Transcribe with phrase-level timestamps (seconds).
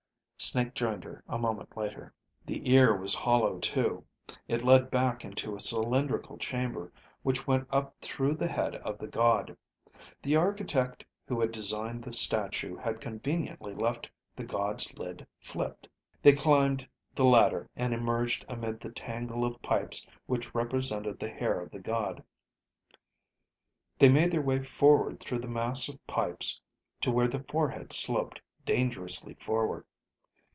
[0.43, 2.11] Snake joined her a moment later.
[2.47, 4.03] The ear was hollow, too.
[4.47, 9.07] It led back into a cylindrical chamber which went up through the head of the
[9.07, 9.55] god.
[10.23, 15.87] The architect who had designed the statue had conveniently left the god's lid flipped.
[16.23, 21.59] They climbed the ladder and emerged amid the tangle of pipes which represented the hair
[21.61, 22.23] of the god.
[23.99, 26.59] They made their way forward through the mass of pipes
[27.01, 29.85] to where the forehead sloped dangerously forward.